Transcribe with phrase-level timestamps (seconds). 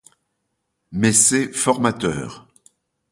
[0.91, 2.47] Mais c’est formateur.